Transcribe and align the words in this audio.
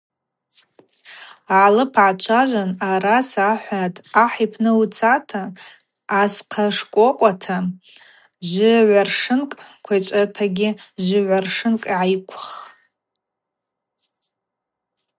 Алып 1.63 1.91
гӏачважван, 1.97 2.71
араса 2.89 3.47
ахӏватӏ:– 3.53 4.03
Ахӏ 4.23 4.37
йпны 4.45 4.71
уцата 4.81 5.43
асхъа 6.21 6.65
шкӏвокӏвата 6.77 7.57
жвыгӏваршынкӏ, 8.49 9.57
квайчӏватагьи 9.83 10.69
жвыгӏваршынкӏ 11.05 11.85
гӏайыквх. 11.89 12.45